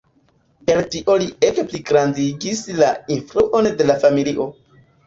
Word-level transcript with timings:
Per 0.69 0.79
tio 0.95 1.17
li 1.25 1.27
ege 1.49 1.67
pligrandigis 1.75 2.65
la 2.81 2.91
influon 3.19 3.75
de 3.79 3.93
la 3.93 4.01
familio. 4.09 4.53